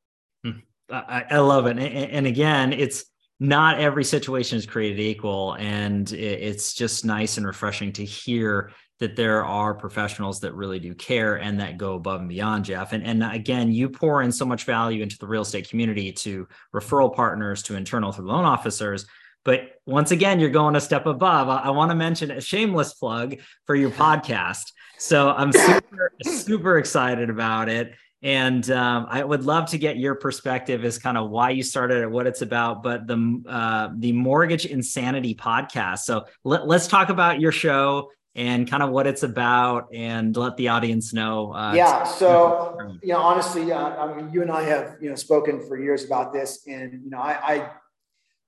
[0.45, 0.59] hmm.
[0.91, 3.05] I, I love it and again it's
[3.41, 9.17] not every situation is created equal and it's just nice and refreshing to hear that
[9.17, 13.05] there are professionals that really do care and that go above and beyond jeff and,
[13.05, 17.13] and again you pour in so much value into the real estate community to referral
[17.13, 19.07] partners to internal to loan officers
[19.45, 21.49] but once again, you're going a step above.
[21.49, 24.73] I, I want to mention a shameless plug for your podcast.
[25.03, 27.95] So I'm super, super excited about it.
[28.23, 32.03] And um, I would love to get your perspective as kind of why you started
[32.03, 36.01] it, what it's about, but the uh, the Mortgage Insanity podcast.
[36.01, 40.57] So let, us talk about your show and kind of what it's about, and let
[40.57, 41.53] the audience know.
[41.53, 42.05] Uh, yeah.
[42.05, 45.77] So you know, honestly, uh, I mean, you and I have you know spoken for
[45.77, 47.71] years about this, and you know, I, I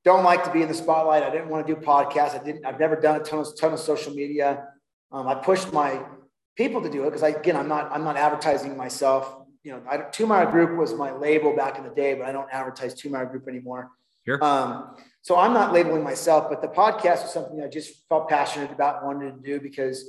[0.05, 1.25] don't like to be in the spotlight.
[1.25, 2.40] I didn't want to do podcasts.
[2.40, 2.64] I didn't.
[2.64, 4.69] I've never done a ton of ton of social media.
[5.11, 6.01] Um, I pushed my
[6.57, 9.43] people to do it because I, again, I'm not, I'm not advertising myself.
[9.62, 12.33] You know, I, Two Mile Group was my label back in the day, but I
[12.33, 13.90] don't advertise Two Mile Group anymore.
[14.27, 14.43] Sure.
[14.43, 18.71] Um, so I'm not labeling myself, but the podcast was something I just felt passionate
[18.71, 20.05] about and wanted to do because,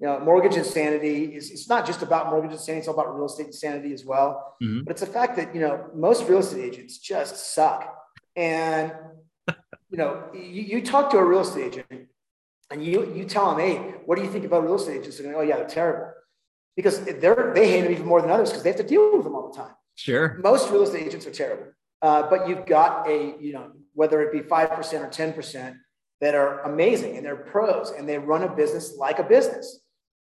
[0.00, 2.80] you know, mortgage insanity is, it's not just about mortgage insanity.
[2.80, 4.56] It's all about real estate insanity as well.
[4.62, 4.84] Mm-hmm.
[4.84, 7.94] But it's the fact that, you know, most real estate agents just suck.
[8.36, 8.92] And,
[9.90, 12.08] you know, you, you talk to a real estate agent
[12.70, 15.18] and you you tell them, hey, what do you think about real estate agents?
[15.18, 16.12] They're going, oh yeah, they're terrible,
[16.76, 19.24] because they're they hate them even more than others because they have to deal with
[19.24, 19.74] them all the time.
[19.94, 20.38] Sure.
[20.42, 21.66] Most real estate agents are terrible,
[22.02, 25.76] uh, but you've got a you know whether it be five percent or ten percent
[26.20, 29.80] that are amazing and they're pros and they run a business like a business.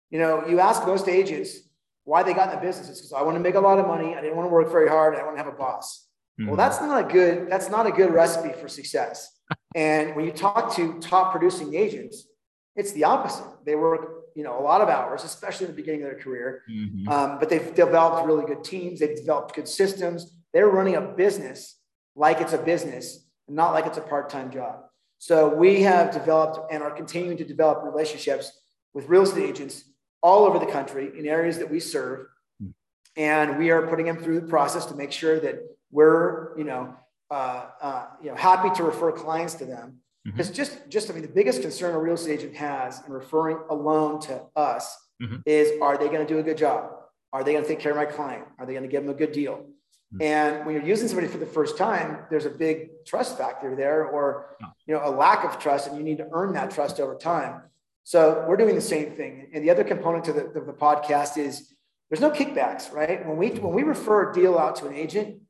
[0.10, 1.58] You know, you ask most agents
[2.04, 2.90] why they got in the business.
[2.90, 4.16] It's because I want to make a lot of money.
[4.16, 5.16] I didn't want to work very hard.
[5.16, 6.08] I want to have a boss.
[6.40, 6.48] Mm-hmm.
[6.48, 7.50] Well, that's not a good.
[7.50, 9.32] That's not a good recipe for success.
[9.76, 12.28] And when you talk to top producing agents,
[12.76, 13.46] it's the opposite.
[13.66, 16.64] They work, you know, a lot of hours, especially in the beginning of their career.
[16.70, 17.08] Mm-hmm.
[17.10, 19.00] Um, but they've developed really good teams.
[19.00, 20.36] They've developed good systems.
[20.54, 21.78] They're running a business
[22.16, 24.84] like it's a business, not like it's a part-time job.
[25.20, 28.52] So we have developed and are continuing to develop relationships
[28.94, 29.84] with real estate agents
[30.22, 32.26] all over the country in areas that we serve.
[32.60, 32.70] Hmm.
[33.16, 35.60] And we are putting them through the process to make sure that
[35.92, 36.96] we're, you know,
[37.30, 39.98] uh, uh, you know, happy to refer clients to them.
[40.24, 40.56] Because mm-hmm.
[40.56, 43.74] just, just, I mean, the biggest concern a real estate agent has in referring a
[43.74, 45.38] loan to us mm-hmm.
[45.46, 46.92] is are they going to do a good job?
[47.34, 48.46] Are they going to take care of my client?
[48.60, 49.66] Are they going to give them a good deal?
[50.14, 50.22] Mm-hmm.
[50.22, 54.06] And when you're using somebody for the first time, there's a big trust factor there,
[54.06, 57.16] or you know, a lack of trust, and you need to earn that trust over
[57.16, 57.62] time.
[58.04, 59.50] So we're doing the same thing.
[59.54, 61.74] And the other component to the, of the podcast is
[62.10, 63.26] there's no kickbacks, right?
[63.26, 65.41] When we when we refer a deal out to an agent,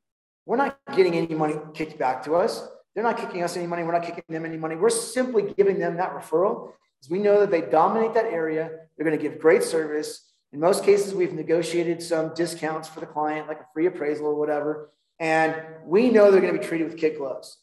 [0.45, 2.67] we're not getting any money kicked back to us.
[2.93, 3.83] They're not kicking us any money.
[3.83, 4.75] We're not kicking them any money.
[4.75, 8.69] We're simply giving them that referral because we know that they dominate that area.
[8.97, 10.29] They're going to give great service.
[10.51, 14.35] In most cases, we've negotiated some discounts for the client, like a free appraisal or
[14.35, 14.91] whatever.
[15.19, 17.57] And we know they're going to be treated with kid gloves.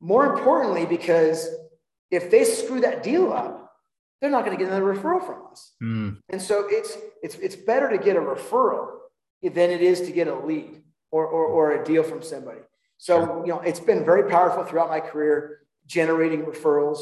[0.00, 1.48] More importantly, because
[2.10, 3.72] if they screw that deal up,
[4.20, 5.72] they're not going to get another referral from us.
[5.82, 6.18] Mm.
[6.30, 8.86] And so it's, it's, it's better to get a referral
[9.42, 12.60] than it is to get a lead or, or, or a deal from somebody.
[12.98, 16.98] So, you know, it's been very powerful throughout my career, generating referrals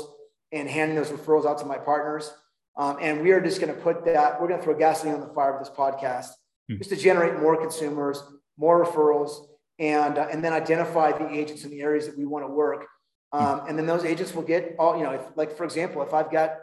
[0.53, 2.33] and handing those referrals out to my partners.
[2.77, 5.21] Um, and we are just going to put that, we're going to throw gasoline on
[5.21, 6.29] the fire with this podcast
[6.71, 6.79] mm.
[6.79, 8.23] just to generate more consumers,
[8.57, 9.47] more referrals,
[9.79, 12.87] and, uh, and then identify the agents in the areas that we want to work.
[13.33, 13.45] Hmm.
[13.45, 16.13] Um, and then those agents will get all, you know, if, like for example, if
[16.13, 16.57] I've got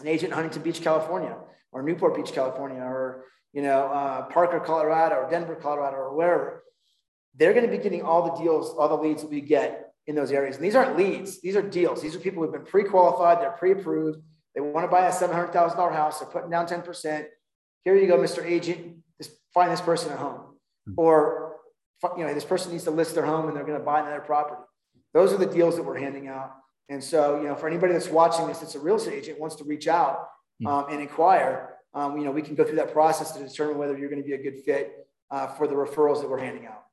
[0.00, 1.36] an agent in Huntington Beach, California,
[1.72, 6.64] or Newport Beach, California, or, you know, uh, Parker, Colorado, or Denver, Colorado, or wherever,
[7.34, 10.14] they're going to be getting all the deals, all the leads that we get in
[10.14, 10.56] those areas.
[10.56, 12.02] And these aren't leads, these are deals.
[12.02, 14.20] These are people who've been pre qualified, they're pre approved.
[14.54, 17.26] They want to buy a $700,000 house, they're putting down 10%.
[17.84, 18.44] Here you go, Mr.
[18.44, 20.40] Agent, just find this person a home.
[20.86, 20.94] Hmm.
[20.96, 21.56] Or,
[22.16, 24.20] you know, this person needs to list their home and they're going to buy another
[24.20, 24.62] property.
[25.14, 26.52] Those are the deals that we're handing out.
[26.88, 29.56] And so, you know, for anybody that's watching this, that's a real estate agent wants
[29.56, 30.28] to reach out
[30.60, 30.66] hmm.
[30.66, 33.96] um, and inquire, um, you know, we can go through that process to determine whether
[33.98, 36.84] you're going to be a good fit uh, for the referrals that we're handing out.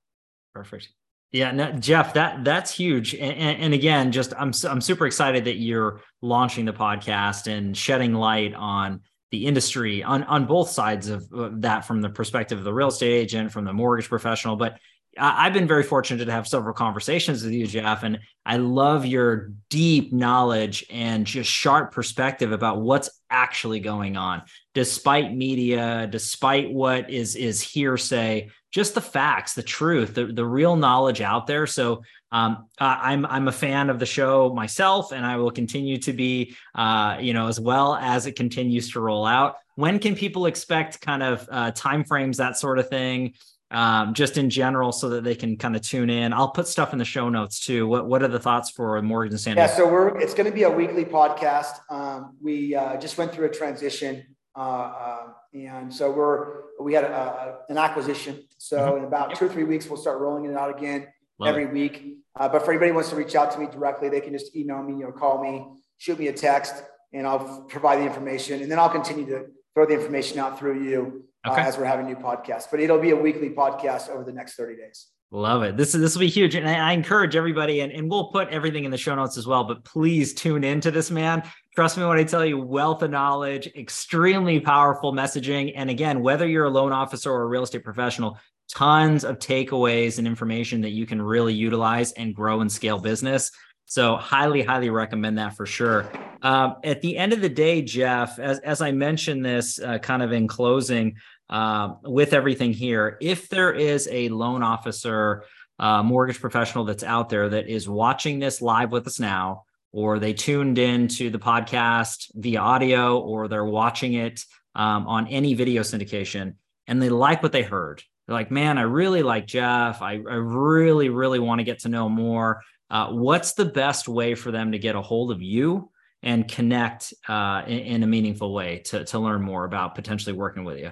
[0.53, 0.89] Perfect.
[1.31, 3.13] Yeah, no, Jeff, that that's huge.
[3.13, 8.13] And, and, again, just I'm I'm super excited that you're launching the podcast and shedding
[8.13, 11.27] light on the industry on on both sides of
[11.61, 14.55] that, from the perspective of the real estate agent, from the mortgage professional.
[14.55, 14.79] But
[15.19, 19.51] I've been very fortunate to have several conversations with you, Jeff, and I love your
[19.69, 27.09] deep knowledge and just sharp perspective about what's actually going on, despite media, despite what
[27.09, 31.65] is is hearsay just the facts, the truth, the, the real knowledge out there.
[31.65, 36.13] So um, I'm I'm a fan of the show myself, and I will continue to
[36.13, 39.55] be, uh, you know, as well as it continues to roll out.
[39.75, 43.33] When can people expect kind of uh, timeframes, that sort of thing?
[43.69, 46.31] Um, just in general, so that they can kind of tune in.
[46.31, 47.85] I'll put stuff in the show notes too.
[47.85, 49.61] What What are the thoughts for Morgan Stanley?
[49.61, 51.79] Yeah, so we're it's going to be a weekly podcast.
[51.89, 54.23] Um, we uh, just went through a transition
[54.57, 58.43] uh, uh, and so we're we had a, an acquisition.
[58.57, 58.97] So mm-hmm.
[58.97, 61.07] in about two or three weeks, we'll start rolling it out again
[61.39, 61.73] Love every it.
[61.73, 62.17] week.
[62.35, 64.55] Uh, but for anybody who wants to reach out to me directly, they can just
[64.55, 65.63] email me or call me,
[65.97, 66.73] shoot me a text,
[67.13, 68.61] and I'll provide the information.
[68.61, 71.61] And then I'll continue to throw the information out through you okay.
[71.61, 72.67] as we're having new podcasts.
[72.69, 75.07] But it'll be a weekly podcast over the next 30 days.
[75.29, 75.75] Love it.
[75.75, 76.55] This is this will be huge.
[76.55, 79.45] And I, I, encourage everybody, and, and we'll put everything in the show notes as
[79.45, 79.65] well.
[79.65, 81.43] But please tune into this man.
[81.75, 85.73] Trust me when I tell you, wealth of knowledge, extremely powerful messaging.
[85.75, 88.39] And again, whether you're a loan officer or a real estate professional,
[88.73, 93.51] tons of takeaways and information that you can really utilize and grow and scale business.
[93.85, 96.11] So highly, highly recommend that for sure.
[96.41, 100.21] Um, at the end of the day, Jeff, as, as I mentioned this uh, kind
[100.21, 101.15] of in closing,
[101.49, 105.43] uh, with everything here, if there is a loan officer,
[105.79, 110.19] uh, mortgage professional that's out there that is watching this live with us now, or
[110.19, 114.43] they tuned in to the podcast via audio, or they're watching it
[114.75, 116.55] um, on any video syndication,
[116.87, 118.03] and they like what they heard.
[118.27, 120.01] They're like, man, I really like Jeff.
[120.01, 122.61] I, I really, really want to get to know more.
[122.89, 125.91] Uh, what's the best way for them to get a hold of you
[126.23, 130.63] and connect uh, in, in, a meaningful way to, to learn more about potentially working
[130.63, 130.91] with you?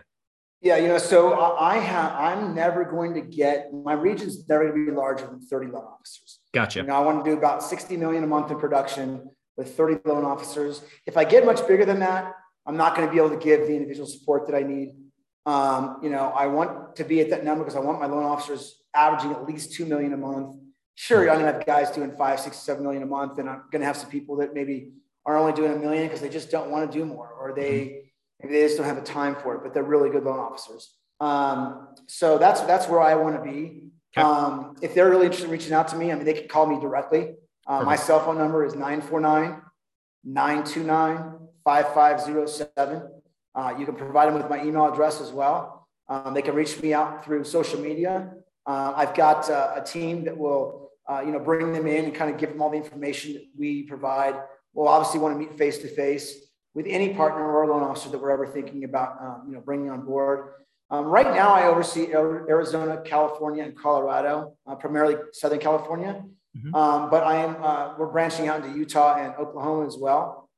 [0.66, 4.88] Yeah, you know, so I have, I'm never going to get, my region's never going
[4.88, 6.40] to be larger than 30 loan officers.
[6.56, 6.80] Gotcha.
[6.80, 10.00] You know, I want to do about 60 million a month in production with 30
[10.06, 10.82] loan officers.
[11.06, 12.34] If I get much bigger than that,
[12.66, 14.96] I'm not going to be able to give the individual support that I need.
[15.46, 18.24] Um, you know, I want to be at that number because I want my loan
[18.24, 20.56] officers averaging at least 2 million a month.
[20.96, 23.62] Sure, I'm going to have guys doing five, six, seven million a month, and I'm
[23.72, 24.94] going to have some people that maybe
[25.28, 27.72] are only doing a million because they just don't want to do more or they,
[27.72, 28.05] mm-hmm
[28.42, 30.94] Maybe they just don't have the time for it, but they're really good loan officers.
[31.20, 33.84] Um, so that's that's where I want to be.
[34.18, 34.26] Okay.
[34.26, 36.66] Um, if they're really interested in reaching out to me, I mean, they can call
[36.66, 37.36] me directly.
[37.68, 39.62] Uh, my cell phone number is 949
[40.24, 41.34] 929
[41.64, 43.10] 5507.
[43.56, 45.88] Uh, you can provide them with my email address as well.
[46.08, 48.32] Um, they can reach me out through social media.
[48.66, 52.16] Uh, I've got uh, a team that will uh, you know, bring them in and
[52.16, 54.36] kind of give them all the information that we provide.
[54.74, 56.45] We'll obviously want to meet face to face
[56.76, 59.90] with any partner or loan officer that we're ever thinking about, um, you know, bringing
[59.90, 60.50] on board.
[60.92, 66.24] Um, right now, I oversee Arizona, California, and Colorado, uh, primarily Southern California.
[66.56, 66.76] Mm-hmm.
[66.76, 70.50] Um, but I am uh, we're branching out into Utah and Oklahoma as well.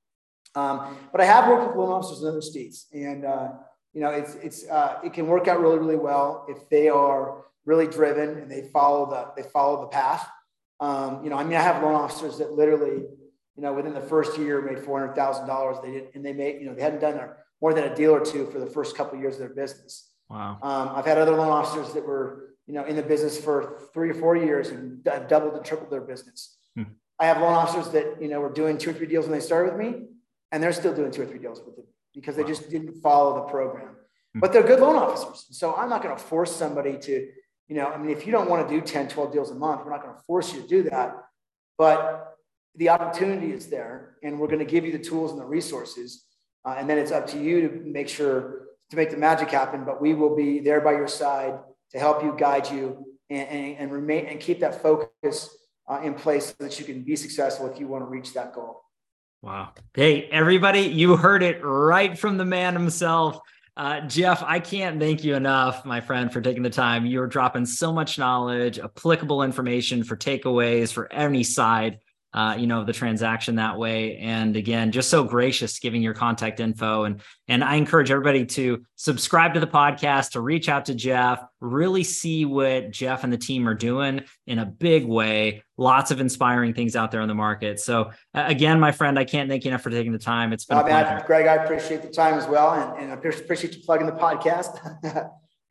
[0.53, 3.49] Um, but I have worked with loan officers in other states, and uh,
[3.93, 7.45] you know, it's it's uh, it can work out really really well if they are
[7.65, 10.27] really driven and they follow the they follow the path.
[10.79, 13.03] Um, you know, I mean, I have loan officers that literally,
[13.57, 15.77] you know, within the first year made four hundred thousand dollars.
[15.83, 18.11] They did, and they made, you know, they hadn't done a, more than a deal
[18.11, 20.11] or two for the first couple of years of their business.
[20.29, 20.59] Wow.
[20.61, 24.11] Um, I've had other loan officers that were, you know, in the business for three
[24.11, 26.57] or four years and have doubled and tripled their business.
[26.75, 26.83] Hmm.
[27.19, 29.43] I have loan officers that, you know, were doing two or three deals when they
[29.43, 30.03] started with me,
[30.51, 32.43] and they're still doing two or three deals with me because wow.
[32.43, 33.95] they just didn't follow the program.
[34.33, 34.39] Hmm.
[34.39, 35.47] But they're good loan officers.
[35.57, 37.27] So I'm not going to force somebody to,
[37.69, 39.83] you know, I mean, if you don't want to do 10, 12 deals a month,
[39.83, 41.15] we're not going to force you to do that.
[41.79, 42.36] But
[42.77, 46.25] the opportunity is there, and we're going to give you the tools and the resources.
[46.63, 49.83] Uh, and then it's up to you to make sure to make the magic happen.
[49.83, 51.59] But we will be there by your side
[51.91, 55.49] to help you, guide you, and, and, and remain and keep that focus
[55.89, 58.53] uh, in place so that you can be successful if you want to reach that
[58.53, 58.81] goal.
[59.41, 59.71] Wow.
[59.93, 63.39] Hey, everybody, you heard it right from the man himself.
[63.75, 67.05] Uh, Jeff, I can't thank you enough, my friend, for taking the time.
[67.05, 71.99] You're dropping so much knowledge, applicable information for takeaways for any side
[72.33, 74.17] uh, you know, the transaction that way.
[74.17, 77.05] And again, just so gracious giving your contact info.
[77.05, 81.41] And and I encourage everybody to subscribe to the podcast, to reach out to Jeff,
[81.61, 85.63] really see what Jeff and the team are doing in a big way.
[85.77, 87.79] Lots of inspiring things out there on the market.
[87.79, 90.51] So uh, again, my friend, I can't thank you enough for taking the time.
[90.51, 92.73] It's been oh, man, Greg, I appreciate the time as well.
[92.73, 94.75] And, and I appreciate you plugging the podcast.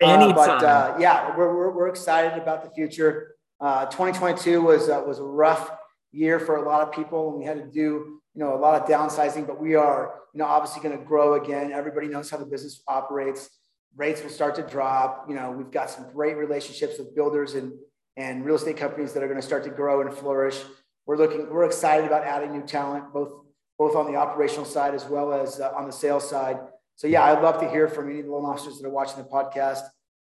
[0.02, 3.36] uh, but uh, yeah, we're, we're, we're, excited about the future.
[3.60, 5.70] Uh, 2022 was, uh, was a rough
[6.12, 8.80] year for a lot of people and we had to do you know a lot
[8.80, 11.72] of downsizing but we are you know obviously going to grow again.
[11.72, 13.48] Everybody knows how the business operates.
[13.96, 15.24] Rates will start to drop.
[15.28, 17.72] You know we've got some great relationships with builders and
[18.18, 20.62] and real estate companies that are going to start to grow and flourish.
[21.06, 23.32] We're looking we're excited about adding new talent both
[23.78, 26.58] both on the operational side as well as uh, on the sales side.
[26.96, 29.16] So yeah i'd love to hear from any of the loan officers that are watching
[29.16, 29.82] the podcast.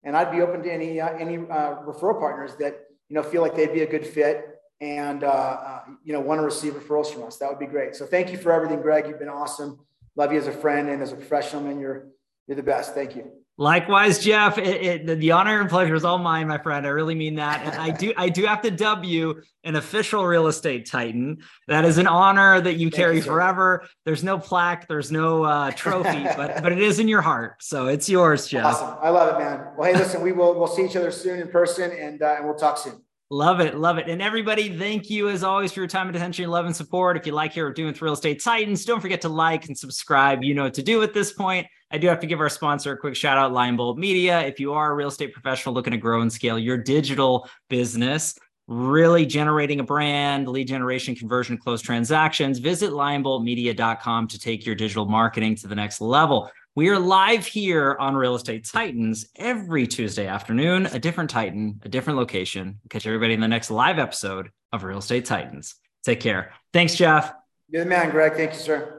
[0.06, 3.42] And i'd be open to any uh, any uh, referral partners that you know feel
[3.42, 7.12] like they'd be a good fit and uh, uh, you know want to receive referrals
[7.12, 7.38] from us.
[7.38, 7.96] That would be great.
[7.96, 9.08] So thank you for everything, Greg.
[9.08, 9.80] You've been awesome.
[10.16, 11.80] Love you as a friend and as a professional, man.
[11.80, 12.10] You're
[12.48, 12.94] you're the best.
[12.94, 13.32] Thank you.
[13.60, 14.60] Likewise, Jeff.
[14.60, 16.86] It, it, the honor and pleasure is all mine, my friend.
[16.86, 17.66] I really mean that.
[17.66, 21.40] And I do, I do have to dub you an official real estate titan.
[21.68, 23.88] That is an honor that you Thank carry you, forever.
[24.06, 27.64] There's no plaque, there's no uh, trophy, but but it is in your heart.
[27.64, 28.66] So it's yours, Jeff.
[28.66, 28.98] Awesome.
[29.02, 29.70] I love it, man.
[29.76, 32.46] Well, hey, listen, we will we'll see each other soon in person, and uh, and
[32.46, 33.02] we'll talk soon.
[33.30, 33.76] Love it.
[33.76, 34.08] Love it.
[34.08, 37.18] And everybody, thank you as always for your time and attention, love and support.
[37.18, 39.78] If you like here, we're doing with Real Estate Titans, don't forget to like and
[39.78, 40.44] subscribe.
[40.44, 41.68] You know what to do at this point.
[41.92, 44.42] I do have to give our sponsor a quick shout out, Lion Bolt Media.
[44.42, 48.38] If you are a real estate professional looking to grow and scale your digital business,
[48.68, 55.06] really generating a brand, lead generation, conversion, close transactions, visit lionboltmedia.com to take your digital
[55.06, 56.50] marketing to the next level.
[56.78, 61.90] We are live here on Real Estate Titans every Tuesday afternoon, a different Titan, a
[61.90, 62.82] different location.
[62.92, 65.74] catch everybody in the next live episode of Real Estate Titans.
[66.06, 66.54] Take care.
[66.74, 67.34] Thanks, Jeff.
[67.68, 68.34] You're the man, Greg.
[68.36, 68.97] Thank you, sir.